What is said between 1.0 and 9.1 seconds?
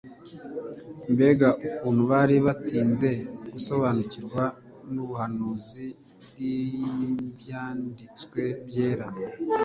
Mbega ukuntu bari batinze gusobanukirwa n'ubuhanuzi bw'Ibyanditswe byera!